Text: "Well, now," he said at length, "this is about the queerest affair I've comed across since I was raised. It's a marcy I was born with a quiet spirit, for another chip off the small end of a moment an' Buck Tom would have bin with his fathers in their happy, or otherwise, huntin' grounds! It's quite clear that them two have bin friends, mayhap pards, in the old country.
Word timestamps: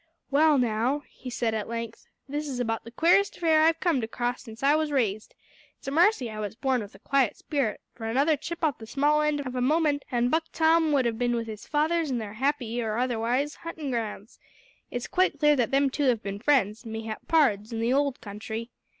"Well, 0.31 0.57
now," 0.57 1.03
he 1.09 1.29
said 1.29 1.53
at 1.53 1.67
length, 1.67 2.07
"this 2.27 2.47
is 2.47 2.59
about 2.59 2.85
the 2.85 2.89
queerest 2.89 3.37
affair 3.37 3.61
I've 3.61 3.79
comed 3.79 4.03
across 4.03 4.41
since 4.41 4.63
I 4.63 4.73
was 4.73 4.91
raised. 4.91 5.35
It's 5.77 5.87
a 5.87 5.91
marcy 5.91 6.27
I 6.31 6.39
was 6.39 6.55
born 6.55 6.81
with 6.81 6.95
a 6.95 6.97
quiet 6.97 7.37
spirit, 7.37 7.79
for 7.93 8.07
another 8.07 8.35
chip 8.35 8.63
off 8.63 8.79
the 8.79 8.87
small 8.87 9.21
end 9.21 9.41
of 9.41 9.53
a 9.55 9.61
moment 9.61 10.03
an' 10.11 10.29
Buck 10.29 10.45
Tom 10.51 10.91
would 10.91 11.05
have 11.05 11.19
bin 11.19 11.35
with 11.35 11.45
his 11.45 11.67
fathers 11.67 12.09
in 12.09 12.17
their 12.17 12.33
happy, 12.33 12.81
or 12.81 12.97
otherwise, 12.97 13.53
huntin' 13.57 13.91
grounds! 13.91 14.39
It's 14.89 15.05
quite 15.05 15.37
clear 15.37 15.55
that 15.55 15.69
them 15.69 15.91
two 15.91 16.05
have 16.05 16.23
bin 16.23 16.39
friends, 16.39 16.83
mayhap 16.83 17.27
pards, 17.27 17.71
in 17.71 17.79
the 17.79 17.93
old 17.93 18.21
country. 18.21 18.71